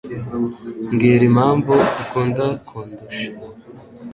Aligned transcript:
Mbwira 0.91 1.23
impamvu 1.31 1.73
ukunda 2.03 2.45
kundusha. 2.67 3.27